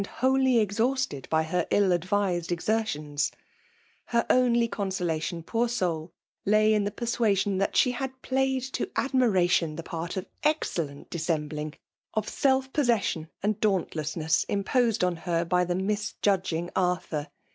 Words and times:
wholly. 0.17 0.57
exhausted 0.57 1.27
by 1.29 1.43
her 1.43 1.67
ill 1.69 1.91
advised 1.91 2.49
exer 2.49 2.83
tions 2.87 3.31
I 3.35 4.13
Her 4.17 4.25
only 4.31 4.67
consolation, 4.67 5.43
poor 5.43 5.69
soul! 5.69 6.11
lay 6.43 6.73
in 6.73 6.85
the 6.85 6.89
persuasion 6.89 7.59
tliat 7.59 7.75
she 7.75 7.91
had 7.91 8.19
played 8.23 8.63
to 8.73 8.87
admira 8.95 9.47
tion 9.47 9.75
the 9.75 9.83
part 9.83 10.17
of 10.17 10.25
excellent 10.41 11.11
dissembling, 11.11 11.75
of 12.15 12.27
self 12.27 12.73
possession 12.73 13.29
and 13.43 13.59
dauntlessncss, 13.61 14.43
imposed 14.49 15.03
upon 15.03 15.17
her 15.17 15.45
by 15.45 15.63
the 15.65 15.75
misjudging 15.75 16.71
Arthur. 16.75 17.27